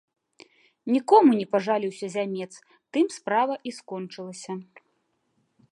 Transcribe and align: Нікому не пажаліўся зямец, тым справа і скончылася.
Нікому 0.93 1.29
не 1.41 1.45
пажаліўся 1.53 2.05
зямец, 2.15 2.49
тым 2.97 3.05
справа 3.19 3.55
і 3.69 3.79
скончылася. 3.81 4.51